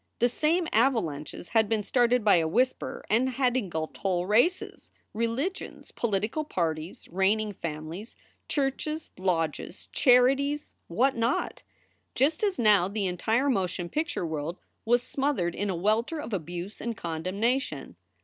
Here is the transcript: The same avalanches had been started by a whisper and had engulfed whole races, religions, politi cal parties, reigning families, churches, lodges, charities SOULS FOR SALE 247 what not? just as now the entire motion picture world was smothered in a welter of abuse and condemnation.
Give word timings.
The 0.17 0.29
same 0.29 0.67
avalanches 0.73 1.49
had 1.49 1.69
been 1.69 1.83
started 1.83 2.23
by 2.25 2.37
a 2.37 2.47
whisper 2.47 3.05
and 3.07 3.29
had 3.29 3.55
engulfed 3.55 3.97
whole 3.97 4.25
races, 4.25 4.89
religions, 5.13 5.91
politi 5.91 6.31
cal 6.31 6.43
parties, 6.43 7.07
reigning 7.09 7.53
families, 7.53 8.15
churches, 8.49 9.11
lodges, 9.19 9.89
charities 9.93 10.61
SOULS 10.61 10.71
FOR 10.71 10.73
SALE 10.73 11.11
247 11.11 11.23
what 11.23 11.37
not? 11.37 11.63
just 12.15 12.43
as 12.43 12.57
now 12.57 12.87
the 12.87 13.05
entire 13.05 13.47
motion 13.47 13.89
picture 13.89 14.25
world 14.25 14.57
was 14.85 15.03
smothered 15.03 15.53
in 15.53 15.69
a 15.69 15.75
welter 15.75 16.19
of 16.19 16.33
abuse 16.33 16.81
and 16.81 16.97
condemnation. 16.97 17.95